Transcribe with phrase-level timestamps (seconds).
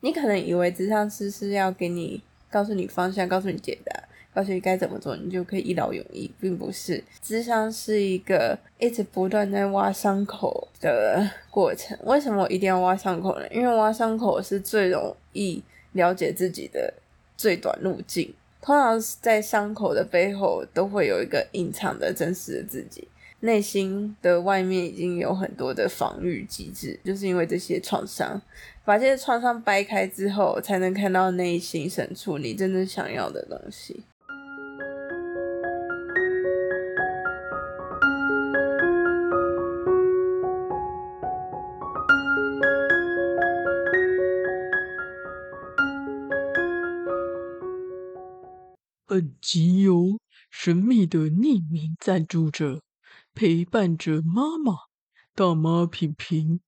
[0.00, 3.92] 你可能以为咨商师是要给你告诉你方向，告诉你解答，
[4.34, 7.02] 告诉你该怎么做，你就可以一劳永逸，并不是。
[7.24, 11.96] 咨商是一个一直不断在挖伤口的过程。
[12.04, 13.46] 为什么我一定要挖伤口呢？
[13.50, 16.92] 因为挖伤口是最容易了解自己的
[17.36, 18.34] 最短路径。
[18.62, 23.06] 通常在伤口的背后，都会有一个隐藏的真实的自己。
[23.40, 28.40] 内心的外面已经有很多的防御机制，就是因为这些创伤，
[28.84, 34.04] 把这些创伤掰开之后，才能看到内心深处你真正想要的东西。
[49.06, 50.18] 本集由
[50.50, 52.80] 神秘的匿名赞助者。
[53.34, 54.74] 陪伴着妈妈，
[55.34, 56.60] 大妈品评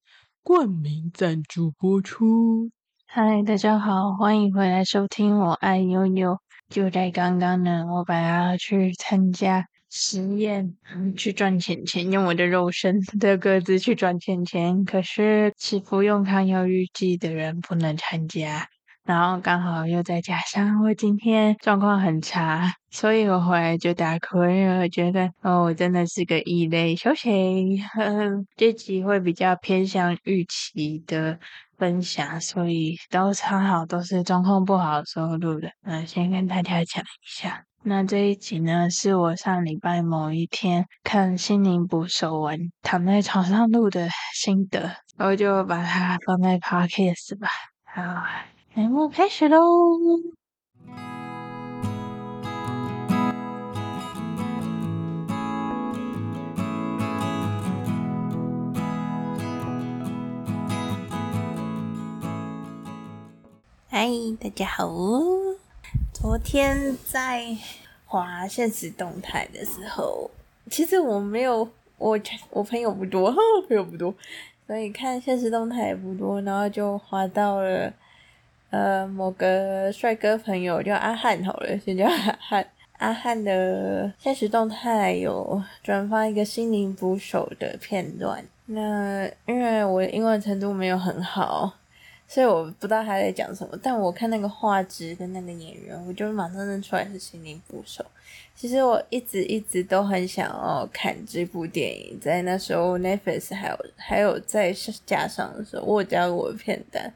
[0.43, 2.71] 冠名赞助播出。
[3.07, 6.39] 嗨，大家好，欢迎回来收听我爱悠悠。
[6.69, 10.77] 就在刚刚呢，我本来要去参加实验，
[11.17, 14.85] 去赚钱钱，用我的肉身的个子去赚钱钱。
[14.85, 18.69] 可是吃服用抗忧郁剂的人不能参加。
[19.05, 26.95] 然后刚好又再加上我今天状况很差，所以我回来就打哭，因为我觉得哦，我真的是个异类。
[26.95, 31.37] 休息，呵呵，这集会比较偏向预期的
[31.77, 35.69] 分享，所以都常好都是状况不好的时候录的。
[35.83, 47.49] 嗯，先跟大家讲一下，那这一集呢是我上礼拜某一天看《心灵捕手文》躺在床上录的心得，我就把它放在 Podcast 吧。
[47.85, 48.52] 好。
[48.75, 49.61] 节目开始喽！
[63.91, 64.09] 嗨，
[64.41, 64.91] 大家好！
[66.15, 67.55] 昨天在
[68.07, 70.31] 滑限时动态的时候，
[70.71, 71.69] 其实我没有，
[71.99, 72.19] 我
[72.49, 73.31] 我朋友不多，
[73.69, 74.15] 朋友不多，
[74.67, 77.93] 所以看限时动态也不多，然后就滑到了。
[78.73, 82.67] 呃，某个帅哥朋友叫阿汉好了，先叫阿汉。
[82.97, 88.43] 阿汉的现实动态有转发一个心灵捕手的片段。
[88.67, 91.71] 那因为我的英文程度没有很好，
[92.27, 93.79] 所以我不知道他在讲什么。
[93.83, 98.03] 但我看那个画质跟那个演员，我就马上认出来是心灵捕手。
[98.55, 104.73] 其实我一直一直都很想要看这部电影，在那时候 Netflix 还有还有在
[105.05, 107.13] 架上的时候，我有加入我的片单。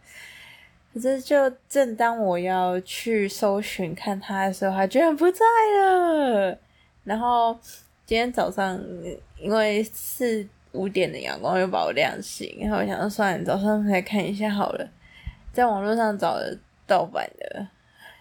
[0.96, 1.36] 可是，就
[1.68, 5.44] 正当我要去搜寻看他的时候，他居然不在
[5.78, 6.58] 了。
[7.04, 7.54] 然后
[8.06, 8.82] 今天早上，
[9.38, 14.88] 因为四五点的阳光又把我亮醒，然后我想说算了，早上再看一下好了。
[15.52, 17.68] 在网络上找了盗版的，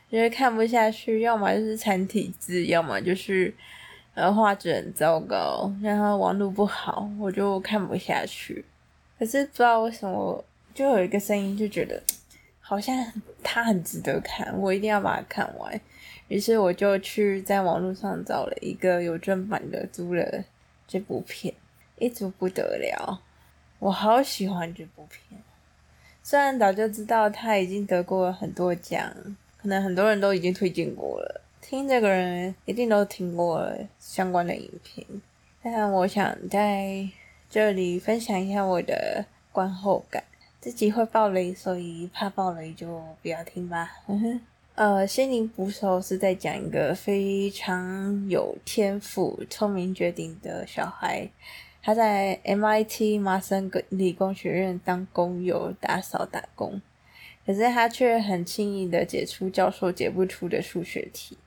[0.09, 3.53] 因为看不下去，要么就是残体字，要么就是
[4.15, 8.65] 呃画质很糟糕，然后网络不好，我就看不下去。
[9.17, 10.43] 可是不知道为什么，
[10.73, 12.03] 就有一个声音就觉得。
[12.67, 15.79] 好像它很值得看，我一定要把它看完。
[16.29, 20.43] 于是我就去在网络上找了一个有正版的，租了
[20.87, 21.53] 这部片，
[21.99, 23.21] 一租不得了。
[23.77, 25.39] 我好喜欢这部片，
[26.23, 29.13] 虽然早就知道它已经得过很多奖，
[29.61, 35.21] 可能很多人都已经推荐过了，听这个人一定都听过相关的影评。
[35.61, 37.07] 但我想在
[37.47, 40.23] 这里分享一下我的观后感。
[40.65, 43.87] 自己会爆雷，所以怕爆雷就不要听吧。
[44.73, 51.29] 呃，心灵捕手是在讲一个非常有天赋、聪明绝顶的小孩，
[51.83, 56.81] 他在 MIT 麻省理工学院当工友打扫打工，
[57.45, 61.37] 可是他却很轻易的解出教授解不出的数学题。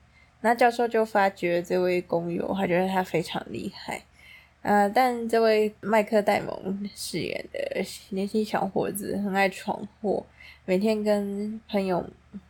[0.42, 4.02] 那教授就发觉这位工友，他觉得他非常厉害。
[4.62, 10.24] 呃，但这位麦克戴蒙饰演的年轻小伙子很爱闯祸，
[10.66, 12.04] 每天跟朋友、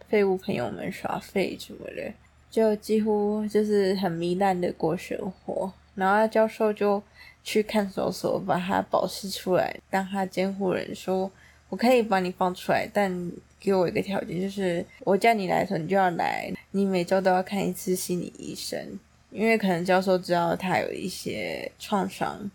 [0.09, 2.12] 废物朋友们耍废什么的，
[2.50, 5.73] 就几乎就是很糜烂的过生活。
[5.94, 7.03] 然后教授就
[7.44, 11.31] 去看守所把他保释出来，当他监护人说
[11.69, 18.99] ：“我可以把你放出来，但给我一个条件，就是我叫你来的时候你就要来，你每周都要看一次心理医生。”
[19.31, 22.51] 因为可能教授知道他有一些创伤，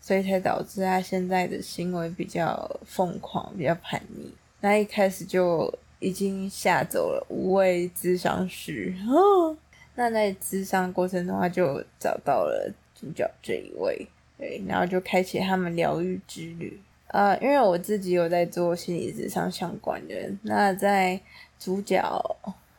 [0.00, 4.32] 所以才导致他现在的行为比较疯狂、比较叛逆。
[4.60, 8.94] 那一开始就已经吓走了五位咨商师。
[9.06, 9.56] 哦，
[9.94, 14.06] 那在咨商过程中，他就找到了主角这一位，
[14.38, 16.80] 对，然后就开启他们疗愈之旅。
[17.08, 21.20] 呃，因为我自己有在做心理咨商相关的，那在
[21.58, 22.02] 主角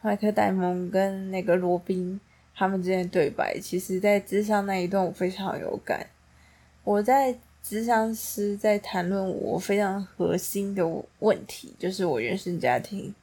[0.01, 2.19] 麦克戴蒙跟那个罗宾
[2.55, 6.07] 他们之间的对白，其实在智商那一段我非常有感。
[6.83, 10.87] 我在智商师在谈论我非常核心的
[11.19, 13.13] 问题，就是我原生家庭。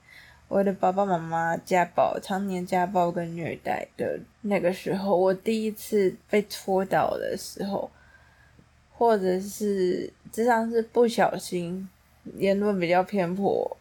[0.49, 7.91] 我的爸爸妈妈家暴，常年家暴跟虐待的那个时候，我第一次被戳到的时候，
[8.93, 11.89] 或者是智商是不小心
[12.37, 13.75] 言论比较偏颇，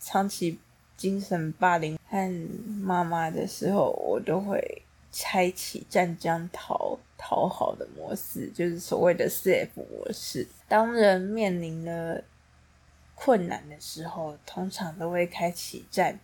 [0.00, 0.58] 长期
[0.96, 2.48] 精神霸凌和
[2.80, 4.82] 妈妈的时候，我都会
[5.22, 10.46] 开启战将讨讨好的模式，就是所谓的 CF 模式。
[10.68, 12.22] 当人面临了
[13.14, 16.18] 困难的时候，通常都会开启战，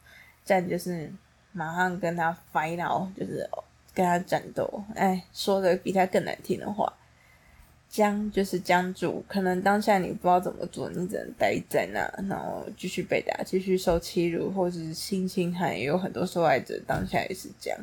[0.44, 1.10] 战就是
[1.52, 3.48] 马上跟他 final，就是
[3.94, 4.84] 跟他战斗。
[4.94, 6.92] 哎，说的比他更难听的话，
[7.88, 9.24] 僵就是僵住。
[9.28, 15.76] 可能当下你不知道怎么做，你只能待在那，然后继续被打，继续受欺辱，或者是性侵害。
[15.76, 17.78] 也有很多受害者当下也是这样。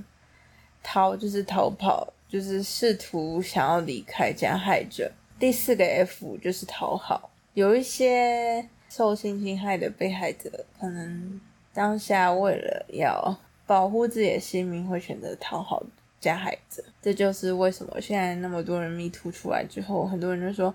[0.87, 5.11] 逃就是逃跑，就是试图想要离开加害者。
[5.37, 8.65] 第四个 F 就是讨好，有一些。
[8.89, 10.49] 受性侵害的被害者，
[10.79, 11.41] 可能
[11.73, 15.83] 当下为了要保护自己的性命，会选择讨好
[16.21, 16.81] 加害者。
[17.01, 20.73] 这就是为什么现在那么多人 Me Too 出来之后，很多人就说：“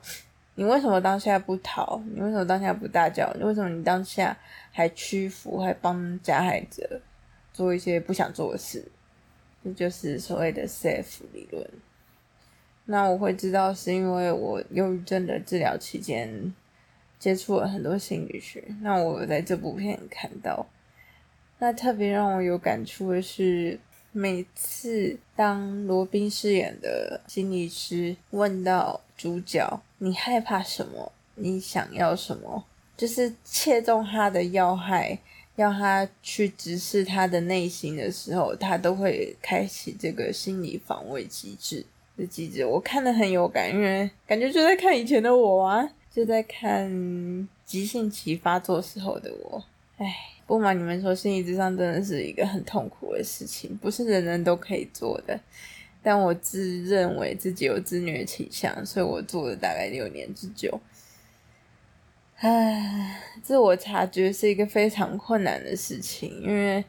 [0.57, 2.03] 你为什么当下不逃？
[2.15, 3.33] 你为什么当下不大叫？
[3.39, 4.37] 你为什么你当下
[4.71, 7.01] 还屈服，还帮加害者
[7.55, 8.87] 做一些不想做的事？”
[9.65, 11.69] 这就是所谓的 4F 理论。
[12.85, 16.55] 那我会知道，是因为我忧郁症的治疗期间。
[17.19, 20.67] 接触了很多心理学，那我在这部片看到，
[21.61, 23.79] 那特别让我有感触的是，
[24.11, 31.13] 每次当罗宾饰演的心理师问到主角“你害怕什么？
[31.37, 32.65] 你想要什么？”
[32.99, 35.17] 就是切中他的要害，
[35.57, 41.85] 要他去直视他的内心的时候，他都会开启这个心理防卫机制
[42.17, 42.65] 的机制。
[42.65, 45.89] 我看得很有感，因为感觉就在看以前的我啊。
[46.15, 49.65] 就在看急性期发作时候的我，
[49.97, 50.15] 唉，
[50.47, 55.41] 不瞒你们说，心理智商真的是一个很痛苦的事情，不是人人都可以做的。
[56.03, 60.79] 但我自认为自己有自虐倾向，所以我做了大概六年之久。
[62.43, 66.85] 唉，自我察觉是一个非常困难的事情，因为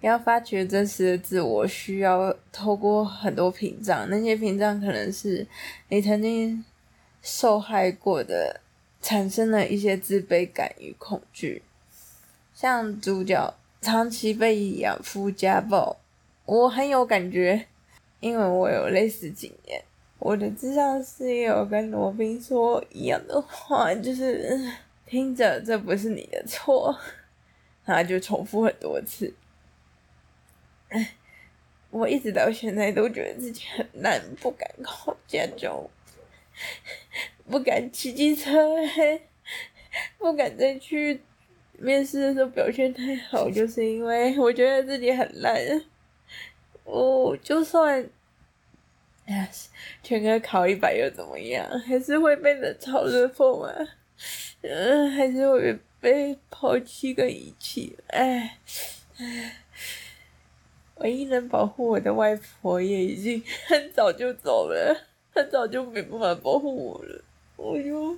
[0.00, 5.46] 要发掘真实的自我，需要透过很多屏障，那些屏障可能是
[5.88, 6.64] 你曾经
[7.20, 8.60] 受害过的。
[9.00, 11.62] 产生了一些自卑感与恐惧，
[12.52, 15.96] 像主角长期被养父家暴，
[16.44, 17.66] 我很有感觉，
[18.18, 19.80] 因为我有类似经验。
[20.18, 24.60] 我的智商师也有跟罗宾说一样的话，就是
[25.08, 26.98] 听着这不是你的错，
[27.84, 29.32] 然后就重复很多次。
[31.90, 35.88] 我一直到现在都觉得自己很烂，不敢考驾照。
[37.48, 38.52] 不敢骑机车，
[40.18, 41.20] 不敢再去
[41.78, 45.56] 面试的时候表现太好，就是因为我觉得自己很烂。
[46.84, 48.10] 我就算，
[50.02, 51.66] 全科考一百又怎么样？
[51.86, 53.74] 还是会被冷嘲热讽啊！
[54.62, 57.96] 嗯，还是会被抛弃跟遗弃。
[58.08, 58.58] 哎，
[59.18, 59.62] 哎，
[60.96, 67.24] 唯一能保护我的外婆也已经很早就走了，很早就没办法保护我了。
[67.56, 68.16] 我就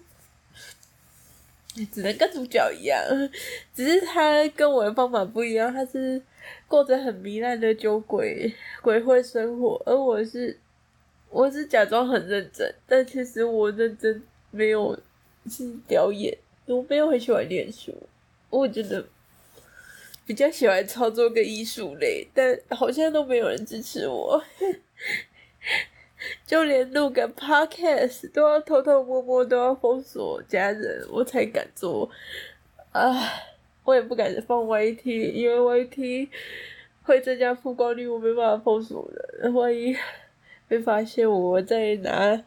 [1.92, 3.00] 只能跟主角一样，
[3.74, 5.72] 只是他跟我的方法不一样。
[5.72, 6.20] 他是
[6.66, 10.58] 过着很糜烂的酒鬼鬼混生活，而我是
[11.30, 14.98] 我是假装很认真，但其实我认真没有
[15.48, 17.94] 是表演，我没有很喜欢念书。
[18.50, 19.06] 我觉得
[20.26, 24.42] 比较喜欢操作跟艺术类，但好像都没有人支持我。
[26.46, 32.10] 就连录个 podcast 都要偷偷摸摸，都要封锁家人，我才敢做。
[32.92, 33.10] 啊，
[33.84, 36.28] 我也不敢放 YT，因为 YT
[37.04, 39.50] 会增加曝光率，我没办法封锁的。
[39.52, 39.96] 万一
[40.68, 42.44] 被发现我在拿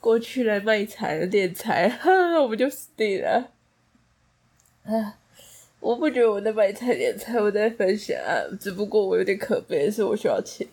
[0.00, 3.50] 过去来卖惨敛财，那 我不就死定了？
[4.84, 5.18] 啊！
[5.80, 8.18] 我不觉得我在卖惨点菜，我在分享，
[8.58, 10.66] 只不过我有点可悲是，我需要钱，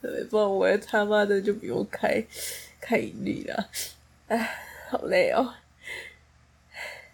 [0.00, 2.24] 对，不然我他妈的就不用开
[2.80, 3.68] 开盈利了，
[4.28, 4.56] 唉，
[4.88, 5.54] 好累哦。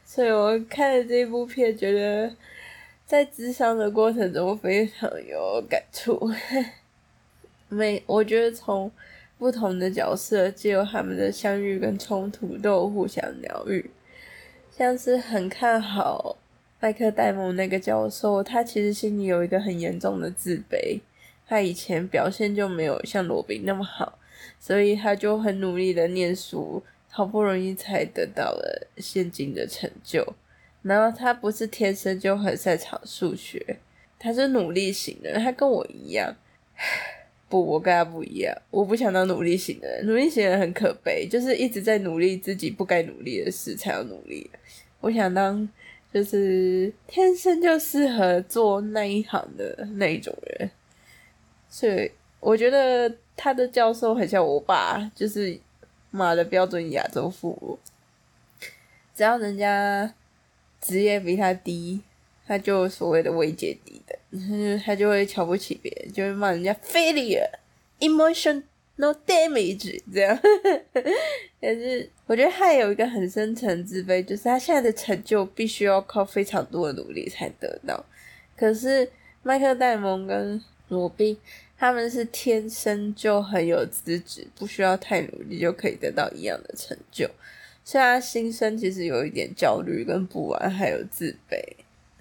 [0.04, 2.36] 所以我看了这部片，觉得
[3.06, 6.30] 在智商的过程中非常有感触。
[7.68, 8.92] 每我觉得从
[9.42, 13.90] 不同的角色，借由他们的相遇跟冲突，都互相疗愈。
[14.70, 16.36] 像是很看好
[16.78, 21.00] 麦克戴蒙那个教授，他其实心里有一个很严重的自卑，
[21.44, 24.16] 他以前表现就没有像罗宾那么好，
[24.60, 26.80] 所以他就很努力的念书，
[27.10, 30.24] 好不容易才得到了现今的成就。
[30.82, 33.78] 然后他不是天生就很擅长数学，
[34.20, 36.32] 他是努力型的，他跟我一样。
[37.52, 44.50] 不，我跟他不一样，我不想当努力型的人，努力型的人很可悲，就是一直在努力自己不该努力的事才要努力。
[45.00, 45.68] 我想当
[46.10, 50.70] 就是天生就适合做那一行的那一种人，
[51.68, 55.60] 所以我觉得他的教授很像我爸，就是
[56.10, 57.78] 妈的标准亚洲父母，
[59.14, 60.14] 只要人家。
[60.84, 62.00] 职业比他低，
[62.44, 64.18] 他就所谓的位阶低的，
[64.84, 67.48] 他就会瞧不起别人，就会骂人家 failure、
[68.00, 68.62] emotional
[69.26, 70.38] damage 这样。
[71.60, 78.04] 但是我觉得他有一个很深层自卑，就是他现在的成就必须要靠非常多的努力才得到。
[78.56, 79.10] 可是
[79.42, 81.36] 麦克戴蒙跟罗宾
[81.76, 87.28] 他们是天生就很有资质，不需要太努力就可以得到一样的成就。
[87.84, 91.60] 所以他心生其实有一点焦虑跟不安，还有自卑。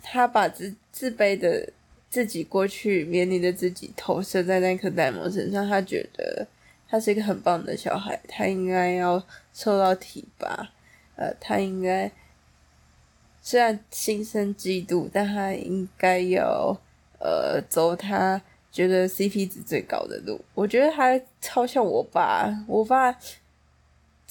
[0.02, 1.72] 他把自自卑的
[2.12, 6.46] 自己过去面临的自己投射在那颗戴蒙身上，他觉得
[6.88, 10.70] 他是一个很棒的小孩，他应该要受到提拔。
[11.16, 12.12] 呃，他应该
[13.42, 16.78] 虽然心生嫉妒，但他应该要
[17.20, 18.42] 呃走他
[18.72, 20.40] 觉得 CP 值最高的路。
[20.54, 23.18] 我觉得他超像我爸，我爸。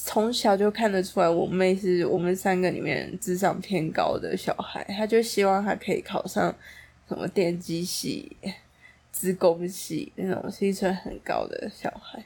[0.03, 4.83] 从小就看得出来，我妹是我们三个里面智商偏高的小孩。
[4.85, 6.55] 他就希望他可以考上
[7.11, 8.37] 什么电机系、
[9.11, 12.25] 资工系那种薪水很高的小孩。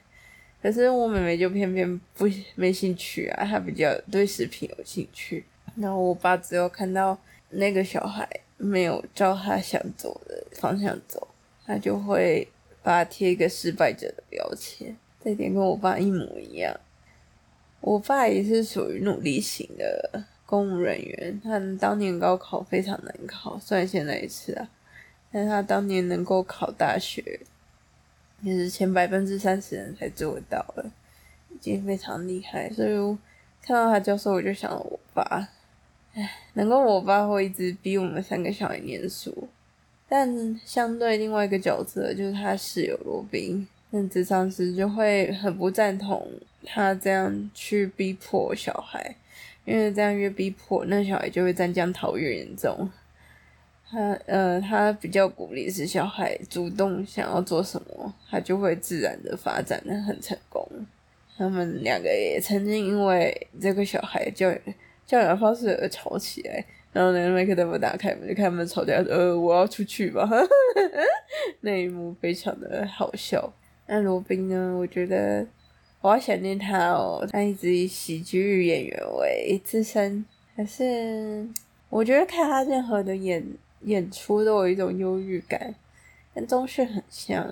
[0.60, 5.46] 可是我妹妹就偏偏不没兴趣啊，她比较对食品有兴趣。
[5.76, 11.26] 然后我爸只有看到那个小孩没有照他想走的方向走，
[11.64, 12.46] 他就会
[12.82, 14.94] 把他贴一个失败者的标签。
[15.24, 16.78] 这点跟我爸一模一样。
[17.80, 24.70] 我爸也是属于努力型的公务人员，他当年高考非常难考，虽然现在也是啊，
[25.34, 27.40] 但他当年能够考大学，
[28.40, 30.92] 也是前百分之三十人才做到了，
[31.50, 32.70] 已经非常厉害。
[32.70, 33.18] 所以
[33.60, 35.48] 看到他教授，我就想到我爸，
[36.14, 39.48] 唉，能够我爸会一直逼我们三个小孩念书，
[40.08, 43.66] 但相对另外一个角色就是他室友罗宾。
[43.90, 46.28] 那咨商师就会很不赞同
[46.64, 49.16] 他这样去逼迫小孩，
[49.64, 52.88] 因为这样越逼迫，那小孩就会战将逃越严重。
[53.94, 60.66] 他呃，他比较鼓励是小孩主动想要做什么，他就会自然的发展的很成功。
[61.36, 64.60] 他们两个也曾经因为这个小孩教育
[65.06, 70.28] 教养方式而吵起来，然后那个麦克戴蒙打开门就看他们吵架，呃，我要出去吧，
[71.62, 73.52] 那一幕非常的好笑。
[73.86, 74.76] 那罗宾呢？
[74.78, 75.46] 我觉得
[76.00, 77.26] 我好想念他哦。
[77.30, 80.24] 他一直以喜剧演员为自身，
[80.56, 81.46] 可是
[81.90, 83.44] 我觉得看他任何的演
[83.84, 85.74] 演出都有一种忧郁感，
[86.34, 87.46] 跟钟鉉很像。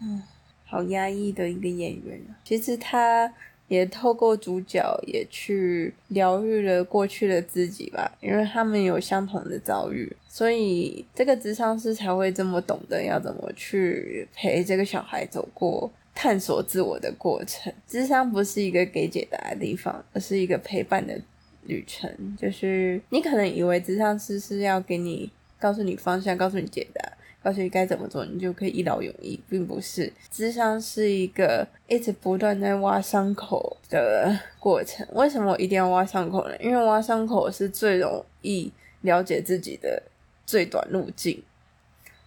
[0.00, 0.22] 嗯，
[0.64, 2.20] 好压抑的一个演员。
[2.44, 3.32] 其实他
[3.68, 10.10] 也透过主角也去疗愈了过去的自己吧，因为他们有相同的遭遇。
[10.28, 17.72] 所以这个智商师才会这么懂得要怎么去陪这个小孩走过探索自我的过程。
[17.86, 21.20] 智商不是一个给解答的地方，而是一个陪伴的
[21.64, 22.36] 旅程。
[22.36, 27.12] 就是你可能以为智商师是要给你告诉你方向，告诉你解答，
[27.44, 30.12] 告诉你该怎么做，你就可以一劳永逸，并不是。
[30.32, 35.06] 咨商是一个一直不断在挖伤口的过程。
[35.12, 36.56] 为什么我一定要挖伤口呢？
[36.58, 40.02] 因为挖伤口是最容易了解自己的。
[40.46, 41.40] 最短路径，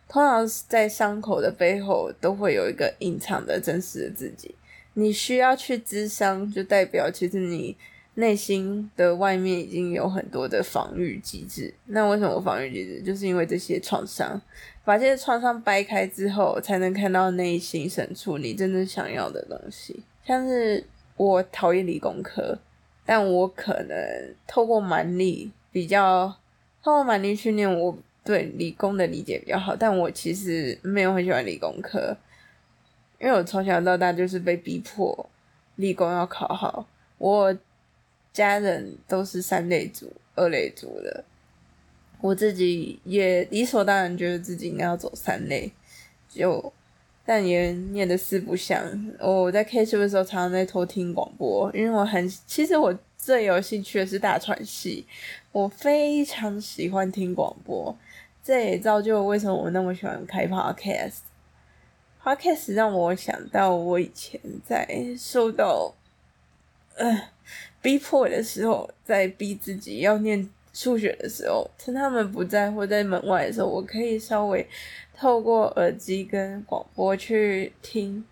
[0.07, 4.55] 通常在伤口的背后都会有一个隐藏的真实的自己。
[4.93, 7.75] 你需要去咨商，就代表其实你
[8.15, 11.74] 内心的外面已经有很多的防御机制。
[11.86, 13.01] 那为什么防御机制？
[13.01, 14.41] 就是因为这些创伤，
[14.84, 20.03] 把这些创伤掰开之后，才能看到内心深处你真正想要的东西。
[20.25, 20.84] 像是
[21.17, 22.58] 我讨厌理工科，
[23.05, 23.98] 但我可能
[24.48, 26.36] 透过蛮力比较，
[26.84, 27.98] 透过蛮力训练我。
[28.25, 32.15] 对理工的理解比较好，但我其实没有很喜欢理工科，
[33.20, 35.29] 因为我从小到大就是被逼迫
[35.75, 36.88] 理工要考好。
[37.17, 37.53] 我
[38.33, 41.23] 家人都是三类组、二类组的，
[42.19, 45.71] 我自己也理所当然觉得自己应该要走三类，
[46.27, 46.73] 就
[47.23, 48.83] 但也念的四不像。
[49.19, 55.05] 我在 K 书的时候常常在偷听广播，因为我很其实我最有兴趣的是大传系。
[55.51, 57.95] 我非常喜欢听广播，
[58.43, 61.19] 这也造就了为什么我那么喜欢开 podcast。
[62.23, 64.87] podcast 让我想到我以前在
[65.17, 65.93] 受到
[66.95, 67.29] 呃
[67.81, 74.67] 逼迫的时候，在逼自己要念数学的时候，趁他们不在或在门外的时候，我可以稍微
[75.13, 78.23] 透过耳机跟广播去听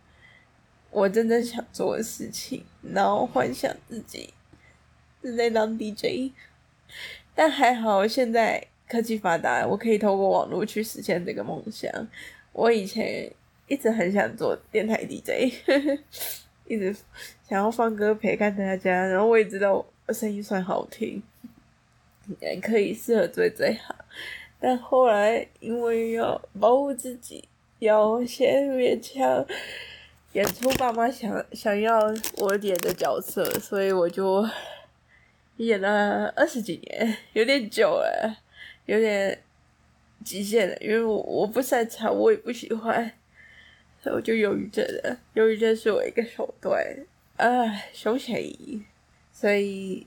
[0.89, 2.63] 我真正想做的事情，
[2.93, 4.33] 然后幻想自己
[5.21, 6.31] 是在当 DJ。
[7.33, 11.89] 但还好，现在科技发达，我可以透过网络去实现这个梦想。
[12.51, 13.31] 我以前
[13.67, 15.55] 一直很想做电台 DJ，
[16.71, 16.95] 一直
[17.47, 21.21] 想要放歌陪看大家，然后我也知道我声音算好听，
[22.39, 23.93] 也可以适合做最好。
[24.59, 27.43] 但后来因为要保护自己，
[27.79, 29.45] 要先勉强
[30.33, 31.99] 演出爸妈想想要
[32.37, 34.47] 我演的角色，所以我就。
[35.57, 38.35] 演了二十几年，有点久了，
[38.87, 39.37] 有点
[40.25, 40.75] 极限了。
[40.77, 43.13] 因为我我不擅长，我也不喜欢，
[44.01, 45.19] 所以我就犹豫着了。
[45.33, 46.83] 犹豫着是我一个手段，
[47.37, 47.47] 啊，
[47.93, 48.83] 休息。
[49.31, 50.05] 所以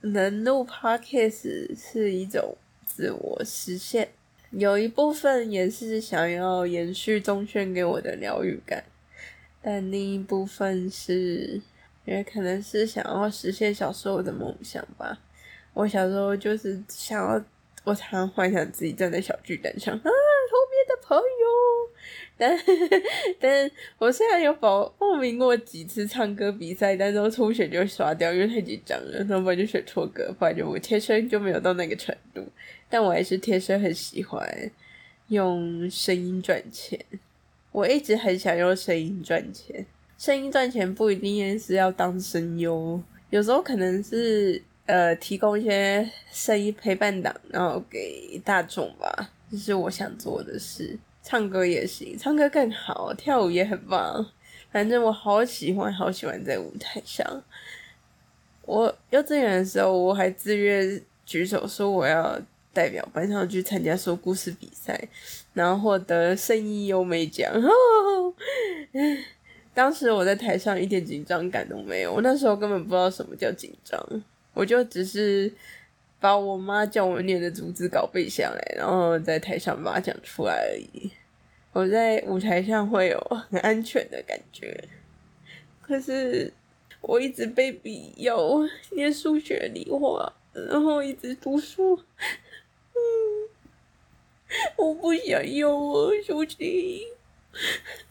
[0.00, 4.08] 能录 podcast 是一种自我实现，
[4.50, 8.84] 有一部分也是想要延续宗宪给我的疗愈感，
[9.62, 11.60] 但另一部分是。
[12.04, 15.16] 也可能是想要实现小时候的梦想吧。
[15.72, 17.40] 我小时候就是想要，
[17.84, 20.02] 我常常幻想自己站在小巨蛋上啊，
[21.16, 21.92] 哦哟。
[22.38, 22.58] 但
[23.38, 32.42] 但我虽然有报报名过几次唱歌比赛，但是初选就刷掉，因为太紧张了，然后不然就选错歌，不然就我天生就没有到那个程度。
[32.88, 34.70] 但我还是天生很喜欢
[35.28, 36.98] 用声音赚钱，
[37.70, 39.84] 我一直很想用声音赚钱。
[40.18, 43.00] 声音赚钱不一定是要当声优，
[43.30, 50.98] 有时候可能是呃提供一些声音陪伴档，然后给大众吧，这是我想做的事。
[51.22, 54.26] 唱歌也行，唱歌更好，跳舞也很棒。
[54.72, 57.24] 反正我好喜欢，好喜欢在舞台上。
[58.62, 62.40] 我幼稚园的时候，我还自愿举手说我要
[62.72, 65.00] 代表班上去参加说故事比赛，
[65.52, 67.52] 然后获得声音优美奖。
[69.74, 74.04] 当时我在台上一点紧张感都没有，我那时候根本不知道什么叫紧张，
[74.54, 75.52] 我就只是
[76.22, 81.10] 把我妈叫我念的逐字稿背下来，然后在台上把它讲出来而已。
[81.72, 83.18] 我在舞台上会有
[83.50, 84.84] 很安全的感觉，
[85.80, 86.52] 可是
[87.00, 88.38] 我一直被逼要
[88.92, 91.96] 念数学、理化，然后一直读书，
[92.94, 93.48] 嗯，
[94.76, 96.64] 我不想要啊，数学，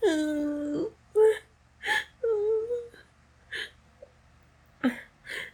[0.02, 0.91] 嗯。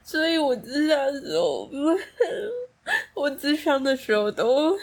[0.07, 1.69] 所以我自杀的时候，
[3.13, 4.79] 我自伤的时候都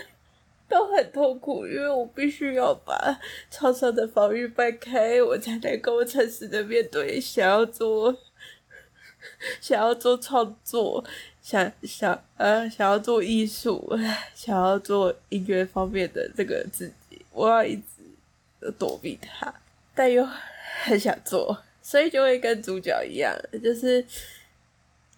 [0.68, 3.18] 都很痛苦，因为我必须要把
[3.50, 8.14] 创伤的防御掰开，我才能够诚实的面对想要做
[9.62, 11.02] 想要做创作，
[11.40, 13.98] 想想呃想要做艺术，
[14.37, 19.54] 想要做音乐方面的这个自己，我要一直躲避它，
[19.94, 20.28] 但又
[20.82, 24.04] 很想做，所以就会跟主角一样，就是。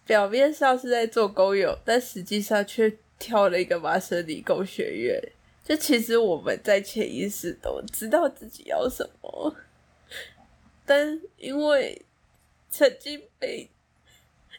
[0.07, 5.21] 表面上是在做工友，但实际上却挑了一个麻省理工学院。
[5.65, 9.57] 就其实我们在潜意识都知道自己要什么，
[10.87, 12.01] 但因为
[12.71, 13.69] 曾经被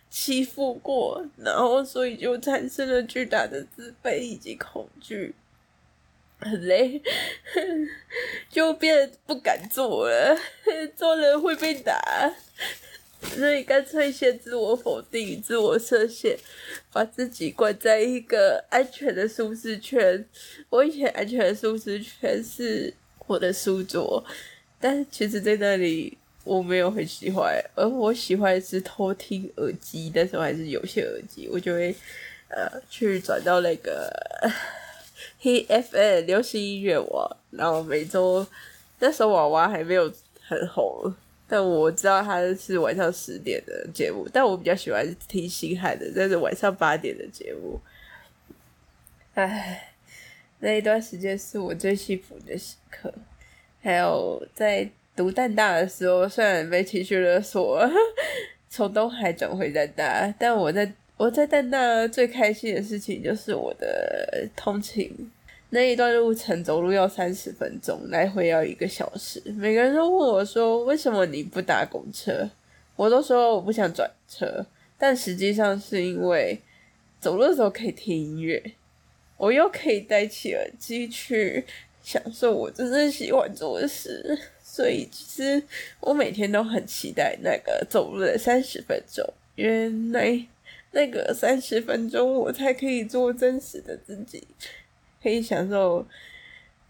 [0.10, 5.34] 欺负过，然后所以就产生了巨大的自卑以及恐惧，
[6.40, 7.02] 很累，
[8.52, 10.38] 就变不敢做了，
[10.94, 12.34] 做了会被打。
[13.22, 16.38] 所以干脆先自我否定、自我设限，
[16.94, 20.24] 把自己关在一个安全的舒适圈。
[20.70, 22.94] 我以前安全的舒适圈是
[23.26, 24.24] 我的书桌，
[24.80, 31.94] 但是其实在那里我没有很喜欢，而我喜欢是偷听耳机，但是我还是有线耳机，我就会
[32.50, 34.12] 呃去转到那个
[35.42, 38.46] Hit FM 流行音乐网，然后每周
[39.00, 41.14] 那时候娃娃还没有很红。
[41.48, 47.80] 但我知道他是晚上十点的节目，但我比较喜欢听星海的，那是晚上八点的节目。
[49.34, 49.94] 唉，
[50.60, 53.14] 那一段时间是我最幸福的时刻。
[53.82, 57.90] 还有在读淡大的时候，虽然被情绪勒索，
[58.70, 65.32] 从东海转回淡大，但我在我在淡大最开心的事情就是我的通勤。
[65.70, 69.42] 那一段路程走路要三十分钟，来回要一个小时。
[69.58, 72.50] 每个人都问我说：“为什么你不搭公车？”
[72.96, 74.66] 我都说我不想转车，
[74.98, 76.60] 但实际上是因为
[77.20, 78.64] 走路的时候可以听音乐，
[79.38, 81.64] 我又可以戴起耳机去
[82.02, 85.62] 享受我真正喜欢做的事，所以其实
[86.00, 89.24] 我每天都很期待那个走路的三十分钟，
[89.56, 90.48] 原来
[90.92, 94.48] 那个三十分钟我才可以做真实的自己，
[95.28, 96.08] 可以享受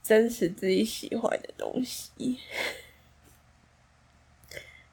[0.04, 2.38] 真实自己喜欢的东西。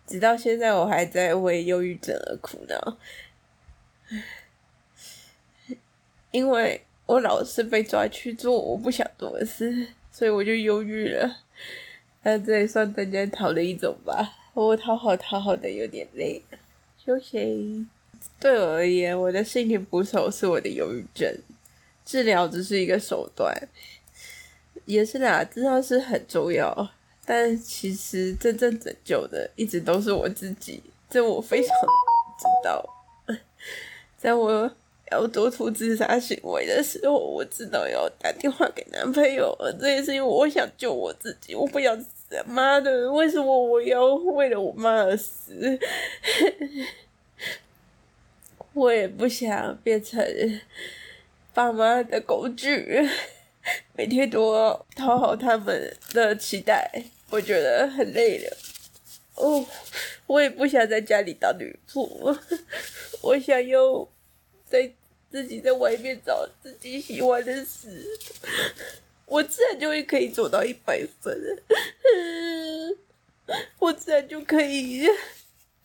[0.06, 2.96] 直到现在，我还在为忧郁症而苦恼，
[6.30, 11.42] 因为我老是被抓去做我不想做的事，所以我就忧郁了。
[12.22, 14.34] 那这也算大家讨的一种吧。
[14.54, 16.42] 我讨好讨好的有点累，
[17.04, 17.86] 休息。
[18.40, 21.30] 对我而言，我的心情捕手是我的忧郁症，
[22.04, 23.56] 治疗只是一个手段，
[24.84, 26.90] 也是啦，治疗是很重要。
[27.24, 31.68] 但其实真正拯救的一直都是我自己，这我非常
[32.38, 32.84] 知道。
[34.18, 34.70] 在我
[35.10, 42.08] 要做出自杀行为的时候，我知道要打电话给男朋友，这也是因为我想救我自己，我不想死。
[42.46, 45.78] 妈的，为什么我要为了我妈而死？
[48.74, 50.20] 我也不想变成
[51.54, 53.08] 爸妈的工具，
[53.96, 54.52] 每天都
[54.96, 56.90] 讨好他们的期待。
[57.30, 58.56] 我觉得很累了，
[59.36, 59.64] 哦，
[60.26, 62.36] 我也不想在家里当女仆，
[63.22, 64.08] 我想要
[64.68, 64.92] 在
[65.30, 68.04] 自己在外面找自己喜欢的事，
[69.26, 71.36] 我自然就会可以做到一百分，
[73.78, 75.08] 我自然就可以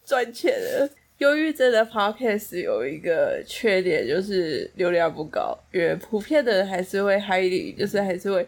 [0.05, 0.89] 赚钱了。
[1.19, 8.47] 忧郁症的 podcast 有一个缺点，就是流量不高，因为普遍的人还是会 hiding，就是还是会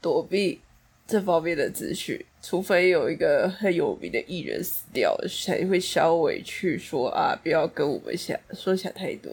[0.00, 0.60] 躲避
[1.06, 2.20] 这方面的资讯。
[2.42, 9.32] 除非有一个很有名的艺人死掉，才会稍微去说啊，不要跟我们想说想太多。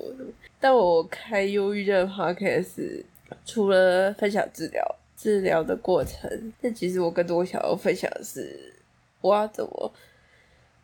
[0.59, 3.03] 但我开忧郁症 podcast，
[3.45, 8.73] 除了分享治疗治疗的过程，但其实我更多想要分享的是，
[9.21, 9.93] 我要怎么，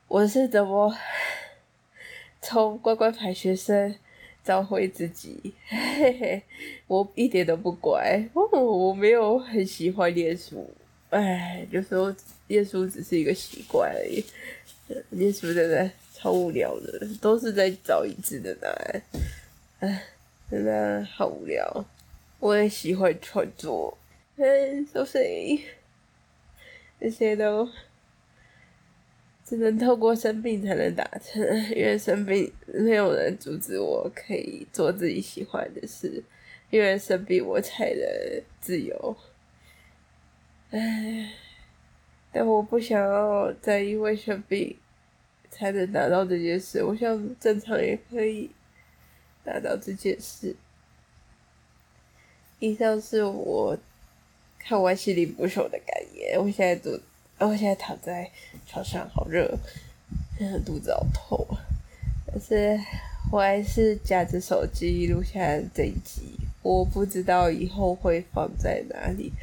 [0.08, 0.96] 我是怎么
[2.42, 3.96] 从乖乖牌学生
[4.44, 5.54] 找回自己。
[5.68, 6.42] 嘿嘿，
[6.88, 10.70] 我一点都不乖，我我没有很喜欢念书。
[11.12, 12.14] 哎，有时候
[12.48, 14.24] 念书只是一个习惯而已。
[15.10, 19.02] 念书真的超无聊的，都是在找一致的答案。
[19.80, 20.04] 哎，
[20.50, 21.86] 真的好无聊。
[22.40, 23.96] 我也喜欢创作，
[24.38, 25.62] 嗯，所以
[27.00, 27.70] 这些都
[29.52, 36.24] 只能透过生病才能达成，因为生病没有人阻止我可以做自己喜欢的事，
[36.70, 39.18] 因为生病我才能自由。
[40.70, 41.34] 唉，
[42.32, 44.74] 但我不想要再因为生病
[45.50, 46.82] 才能达到这件事。
[46.82, 48.50] 我想正常也可以
[49.44, 50.56] 达到这件事。
[52.60, 53.78] 以上是我
[54.58, 56.40] 看完《心灵捕手》的感言。
[56.40, 56.74] 我现在
[57.42, 58.30] 坐，我现在躺在
[58.68, 59.58] 床上，好热，
[60.64, 61.48] 肚子好痛。
[62.28, 62.80] 但是
[63.32, 65.40] 我还是夹着手机录下
[65.74, 66.38] 这一集。
[66.62, 69.34] 我不知道以后会放在哪里。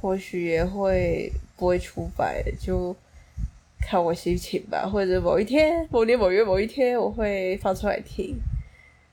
[0.00, 2.94] 或许也会不会出版，就
[3.80, 4.88] 看我心情吧。
[4.88, 8.38] 或者某一天、某年某月某一天，我会放出来听。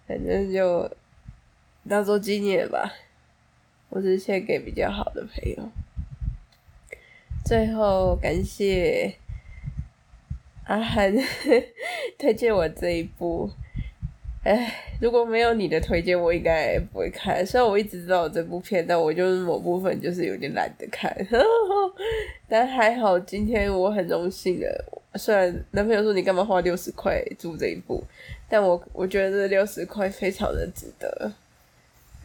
[0.07, 0.89] 反正就
[1.89, 2.93] 当做纪念吧。
[3.89, 5.69] 我是献给比较好的朋友。
[7.47, 9.15] 最后感谢
[10.65, 11.15] 阿涵
[12.19, 13.49] 推荐我这一部。
[14.43, 17.45] 唉，如果没有你的推荐，我应该不会看。
[17.45, 21.15] 虽然我一直知道这部片，但我就是某部分就是有点懒得看。
[22.49, 24.83] 但还好，今天我很荣幸的，
[25.15, 28.03] 虽然男朋友说你干嘛花六十块租这一部，
[28.49, 31.31] 但我我觉得这六十块非常的值得。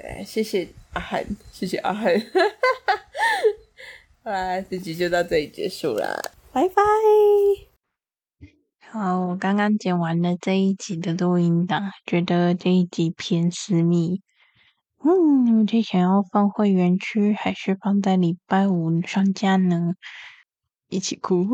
[0.03, 2.13] 哎，谢谢阿涵，谢谢阿涵。
[4.25, 6.17] 好啦，这集就到这里结束啦，
[6.53, 6.75] 拜拜。
[8.79, 14.23] 好，我刚刚剪完了这一集的录音档，觉得这一集偏私密。
[15.05, 19.95] 嗯，你们最想要放会员区，还是放在礼拜五上架呢？
[20.89, 21.45] 一起哭。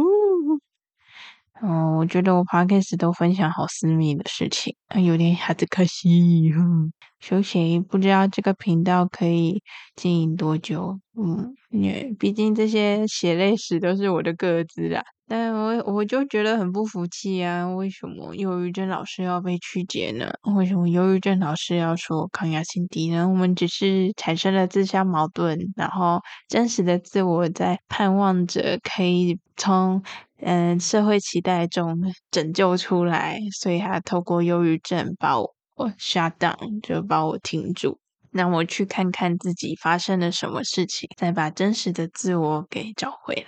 [1.62, 6.52] 嗯，我觉得我 podcast 都分享好私密的事情，有点孩子可惜。
[6.54, 9.62] 嗯，休息，不知道这个频道可以
[9.96, 10.98] 经营多久。
[11.16, 15.02] 嗯，因为毕竟这些血泪史都是我的个子啦。
[15.30, 17.68] 但我我就觉得很不服气啊！
[17.74, 20.26] 为什么忧郁症老师要被曲解呢？
[20.56, 23.28] 为什么忧郁症老师要说抗压性低呢？
[23.28, 30.02] 我们只是产生了自相矛盾，然后真实的自我在盼望着可以从
[30.40, 31.96] 嗯社会期待中
[32.30, 37.98] 拯救出来，所以他透过忧郁症把我我 shut down，就把我停住，
[38.30, 43.44] 让我去看看自己发生了什么事情，再把真实的自我给找回来。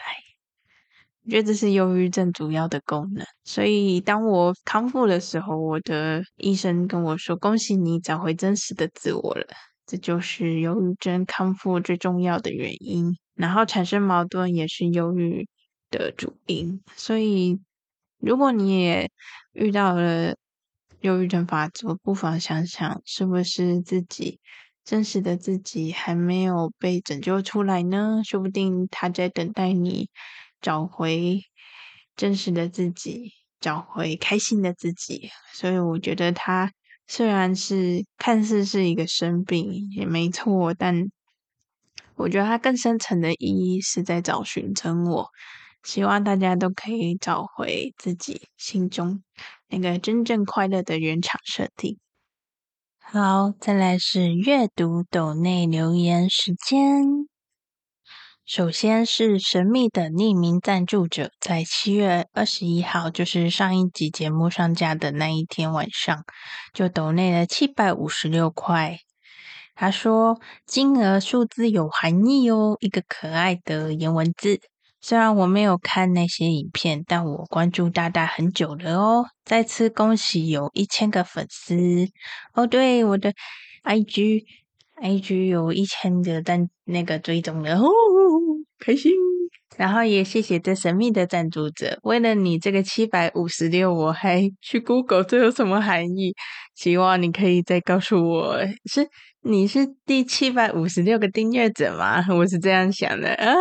[1.24, 3.24] 我觉得这是忧郁症主要的功能。
[3.44, 9.46] 所以当我康复的时候，我的医生跟我说：“恭喜你找回真实的自我了。”
[9.86, 13.16] 这就是忧郁症康复最重要的原因。
[13.34, 15.46] 然后产生矛盾也是忧郁
[15.90, 16.80] 的主因。
[16.96, 17.60] 所以，
[18.18, 19.10] 如果你也
[19.52, 20.36] 遇到了
[21.00, 24.40] 忧郁症发作，不妨想想是不是自己
[24.84, 28.22] 真实的自己还没有被拯救出来呢？
[28.24, 30.08] 说不定他在等待你
[30.60, 31.42] 找回
[32.16, 35.30] 真实的自己，找回开心的自己。
[35.52, 36.72] 所以，我觉得他。
[37.12, 41.10] 虽然是看似是一个生病，也没错，但
[42.14, 45.28] 我觉得它更深层的意义是在找寻真我。
[45.82, 49.22] 希望大家都可以找回自己心中
[49.68, 51.98] 那个真正快乐的原厂设定。
[52.98, 57.28] 好，再来是阅读斗内留言时间。
[58.44, 66.24] 首先是神秘的匿名赞助者，在七月二十一号，就是上一集节目上架的那一天晚上，
[66.72, 68.98] 就抖内了七百五十六块。
[69.74, 74.60] 他说金额数字有含义哦，一个可爱的颜文字。
[75.00, 79.24] 虽然我没有看那些影片，但我关注大大很久了哦。
[79.44, 81.76] 再次恭喜有一千个粉丝
[82.54, 83.32] 哦，对，我的
[83.84, 84.44] IG。
[85.02, 87.88] IG 有一千个但那个追踪了，哦，
[88.78, 89.10] 开心！
[89.78, 96.34] 然后也谢谢这神秘的赞助者，为了你这个七百五十六，我还去 Google 这有什么含义？
[96.74, 98.58] 希望你可以再告诉我，
[98.92, 99.08] 是
[99.40, 102.22] 你是第七百五十六个订阅者吗？
[102.36, 103.54] 我是这样想的啊。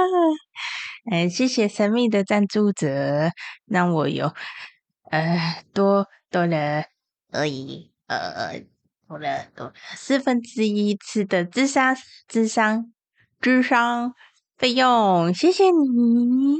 [1.11, 3.31] 哎，谢谢神秘的赞助者，
[3.65, 4.33] 让我有
[5.11, 6.85] 呃多多了
[7.31, 8.61] 而已呃。
[9.09, 12.93] 多了多了四分之一次的智商、智商、
[13.41, 14.13] 智商
[14.55, 16.59] 费用，谢谢你。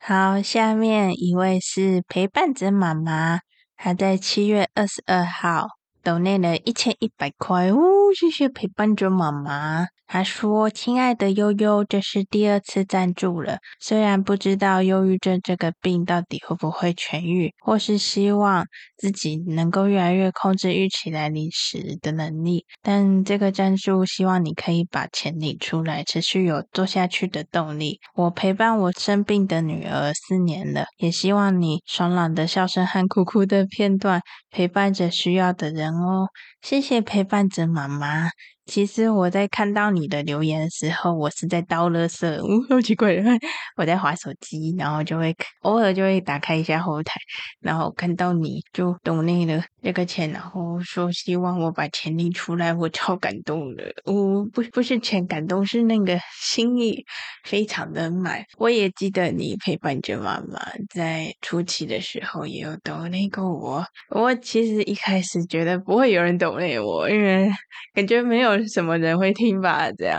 [0.00, 3.38] 好，下面一位是陪伴者妈妈，
[3.76, 5.68] 她在七月二十二号
[6.02, 7.78] 抖内了一千一百块哦，
[8.18, 9.86] 谢谢陪伴者妈妈。
[10.12, 13.56] 他说：“亲爱的悠悠，这是第二次赞助了。
[13.80, 18.66] 虽然不知道忧郁症这个病到底会不会痊愈，或是希望
[18.98, 27.98] 自己能够越来越控制预期来临时的能力，但这个赞助希望你可以把钱领出来，持续有做下去的动力。
[28.14, 34.20] 我陪伴我生病的女儿四年了，也希望你爽朗的笑声和哭哭的片段
[34.50, 36.28] 陪伴着需要的人哦。
[36.60, 38.28] 谢谢陪伴者妈妈。”
[38.66, 43.14] 其实我在看到你的留言的时候，我是在倒垃圾，嗯，好奇怪，
[43.76, 47.20] 我在划手机，然后就会偶尔就会打开一下后台，
[47.60, 57.04] 然后看到你就懂那个那个钱，然后说希望我把钱领出来，我超感动的，我不不是钱感动，是那个心意
[57.44, 58.42] 非常的满。
[58.56, 60.58] 我也记得你陪伴着妈妈
[60.94, 67.50] 在初期的时候也有抖那个我，我其实一开始觉得不会有人抖内我，因为
[67.92, 68.62] 感觉没有。
[68.72, 69.90] 什么人会听吧？
[69.98, 70.18] 这样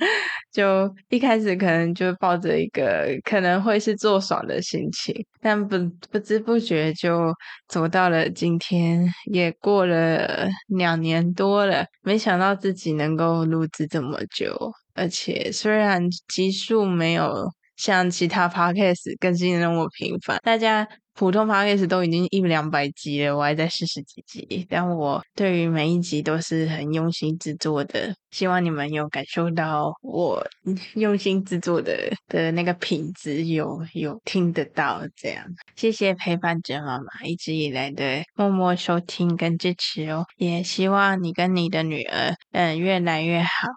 [0.52, 5.78] 就一开始可能就抱着一个可能会是做爽的心情，但不
[6.10, 7.32] 不知不觉就
[7.68, 11.86] 走到了今天，也过了两年多了。
[12.02, 14.56] 没想到自己能够录制这么久，
[14.94, 20.88] 而且虽然集数没有像其他 podcast 更新的那么频繁，大家。
[21.14, 30.44] 普通 p o d c 都已经一两百集了，我还在四十几集，但我对于每一集都是很用心制作的，希望你们有感受到我
[30.96, 35.44] 用心制作的的那个品质，有有听得到这样。
[35.76, 43.68] 谢谢陪伴者妈妈一直以来的默默收听跟支持哦，也希望你跟你的女儿嗯越来越好，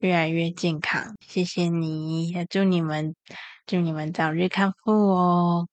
[0.00, 1.14] 越来越健康。
[1.20, 3.14] 谢谢你，也祝你们
[3.64, 5.68] 祝你们早日康复哦。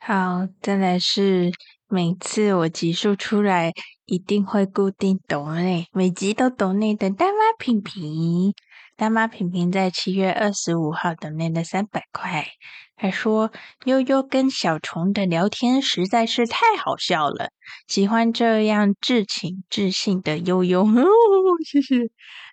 [0.00, 1.52] 好，再来是
[1.88, 3.72] 每次我集数出来，
[4.06, 8.54] 一定会固定抖内，每集都抖内的大妈萍萍。
[8.96, 12.46] 大妈萍萍在七月二十五号抖内的三百块，
[12.96, 13.52] 还说
[13.84, 17.50] ：“悠悠跟小虫的聊天实在是太好笑了，
[17.86, 21.04] 喜欢这样至情至性的悠悠。”哦，
[21.64, 21.96] 谢谢，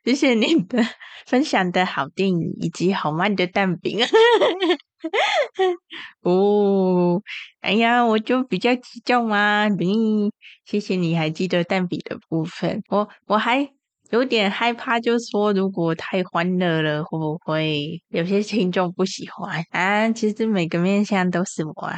[0.04, 0.86] 谢谢你的
[1.26, 4.00] 分享的好电影以及好慢的蛋饼。
[6.24, 7.22] 哦，
[7.62, 9.68] 哎呀，我就比较计较嘛。
[9.70, 10.32] 嗯，
[10.66, 12.84] 谢谢你还记得蛋比的部分。
[12.90, 13.70] 我我还
[14.12, 20.10] 有点害怕，就说如果太欢乐了，会不会有些 听众不喜欢啊？
[20.12, 21.98] 其实每个面向都是我啊。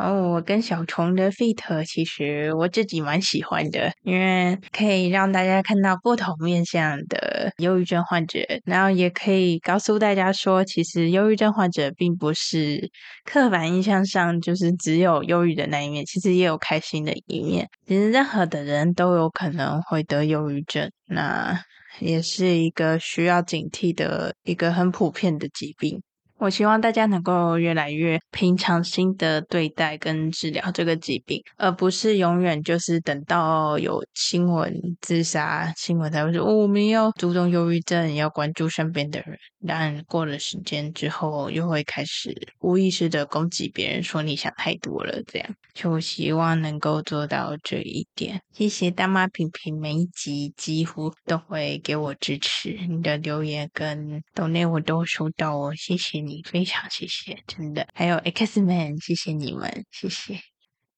[0.00, 12.90] 哦，我跟小虫的 feat 其实我自己蛮喜欢的，因为可以让大家看到不同面向的忧郁症患者，然后也可以告诉大家说，其实忧郁症患者并不是
[13.26, 17.68] 刻板印象上就是只有忧郁的那一面，其实也有开心的一面。
[17.86, 21.62] 其实任何的人都有可能会得忧郁症，那
[21.98, 26.00] 也是一个需要警惕的一个很普遍的疾病。
[26.40, 39.36] 我希望大家能够越来越平常心的对待跟治疗这个疾病，而不是永远就是等到有新闻自杀新闻才会说，哦，我们要注重忧郁症，要关注身边的人。
[39.68, 45.22] 但过了时间之后，又会开始无意识的攻击别人，说你想太多了。
[45.26, 48.40] 这样，就希望能够做到这一点。
[48.54, 57.86] 谢谢大妈平平，每一集几乎都会给我支持，你的留言跟抖内我都收到哦，谢谢你，非常谢谢，真的。
[57.94, 60.40] 还有 X Man，谢谢你们，谢谢。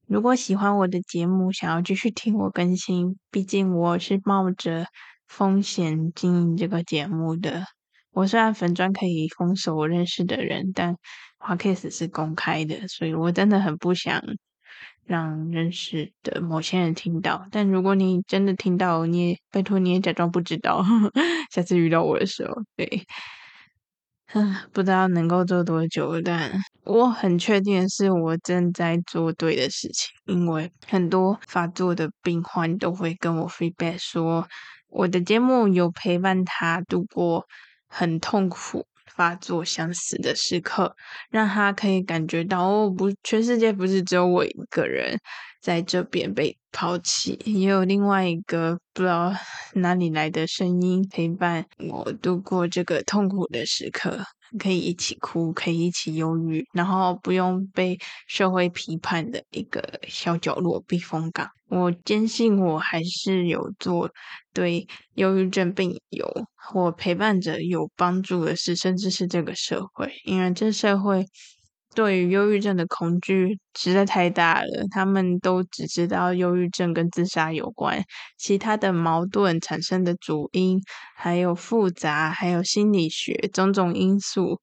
[0.06, 4.86] 如果喜欢我的节目，想要继续听我更新，毕竟我是冒着
[5.26, 7.64] 风险经营这个节目的。
[8.10, 10.96] 我虽然粉专可以封锁我认识的人，但
[11.38, 14.22] Podcast 是公开的，所以我真的很不想
[15.06, 17.46] 让认识的某些人听到。
[17.50, 20.84] 但如果你真的听到，你也拜托你也假装不知道，
[21.50, 23.06] 下次遇到我的时候，对，
[24.34, 26.50] 嗯，不知道能够做多久，但
[26.84, 34.46] 我很确定是我正在做对的事情，因为很多发作的病患都会跟我 feedback 说，
[34.88, 37.46] 我的节目有陪伴他度过。
[37.94, 40.96] 很痛苦、发作、想死的时刻，
[41.30, 45.18] 让他可以感觉到哦，不，全世界不是只有我一个人
[45.62, 49.32] 在这边被抛弃，也有另外一个不知道
[49.74, 54.22] 哪里来的声音陪伴我度过这个痛苦的时刻。
[54.58, 61.48] 可以一起哭，可以一起忧郁，然后不用被社会批判的一个小角落避风港。
[61.68, 64.10] 我坚信我还是有做
[64.52, 71.24] 对忧郁症病友或陪伴者有帮助的事，甚至是这个社会，因为这社会。
[71.94, 78.02] 对于忧郁症的恐惧实在太大了，他们都只知道忧郁症跟自杀有关，
[78.38, 80.80] 其他的矛盾产生的主因
[81.16, 84.60] 还有复杂，还有心理学种种因素，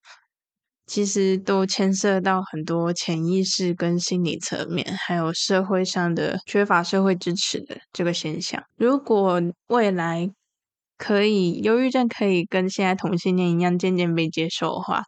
[0.88, 8.64] 其实都牵涉到很多潜意识跟心理层面，还有社会上的缺乏社会支持的这个现象。
[8.76, 10.32] 如果未来
[10.98, 15.04] 可以，忧郁症可以跟现在同性恋一样渐渐被接受的话。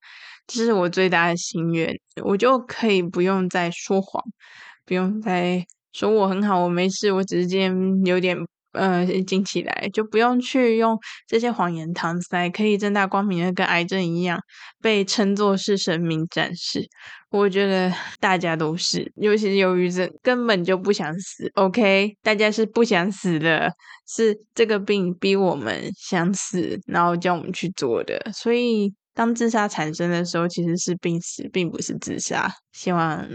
[0.47, 4.21] 这是我最大的心愿，我就可以不用再说谎，
[4.85, 8.37] 不用再说我很好，我没事，我只是今天有点
[8.73, 14.37] 呃惊起来，就不用去用这些谎言搪塞，可以正大光明的跟癌症一样
[14.81, 16.85] 被称作是神明战士。
[17.29, 21.49] 我觉得大家都是，尤其是忧郁症，根本就不想死。
[21.55, 23.71] OK，大家是不想死的，
[24.05, 28.93] 是这个病逼我们想死，然后叫我们去做的，所以。
[29.13, 32.49] 当自杀产生的时候，其实是病死，并不是自杀。
[32.71, 33.27] 希望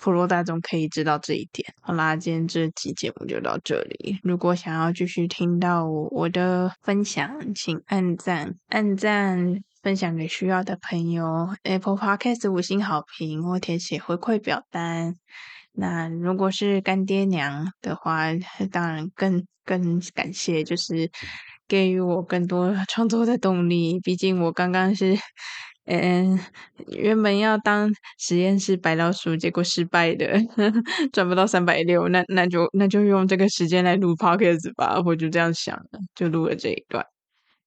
[0.00, 1.66] 普罗大众可以知道这一点。
[1.80, 4.18] 好啦，今天这期节目就到这里。
[4.22, 11.48] 如果想要继续听到我的分享，请按赞、按赞、分享给需要的朋友。
[11.62, 15.14] Apple Podcast 五星好评或填写回馈表单。
[15.72, 18.26] 那如果是干爹娘的话，
[18.70, 21.10] 当然更更感谢，就是。
[21.68, 23.98] 给予我更多创作的动力。
[24.00, 25.16] 毕竟我刚刚是，
[25.86, 26.38] 嗯，
[26.88, 30.26] 原本要当实验室白老鼠，结果失败的，
[31.12, 35.00] 赚不到三百六，那那就那就用这个时间来录 podcast 吧。
[35.04, 37.04] 我就这样想的，就录了这一段。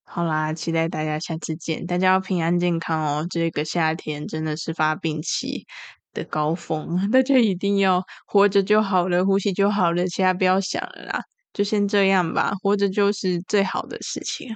[0.04, 3.28] 好啦，期待大家下次见，大家要平安健康哦。
[3.30, 5.66] 这个夏天真的是发病期
[6.14, 11.22] 的高峰， 大家一定要活着就好了，呼吸就好了，其他不要想了啦。
[11.58, 14.56] 就先这样吧，活着就是最好的事情。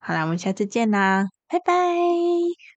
[0.00, 2.75] 好啦，我们下次见啦，拜拜。